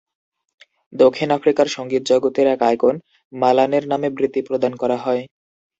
দক্ষিণ 0.93 1.29
আফ্রিকার 1.31 1.67
সঙ্গীত 1.67 2.03
জগতের 2.05 2.47
এক 2.47 2.61
আইকন, 2.61 2.95
মালানের 3.33 3.83
নামে 3.87 4.09
বৃত্তি 4.17 4.41
প্রদান 4.47 4.73
করা 4.75 4.97
হয়। 4.97 5.23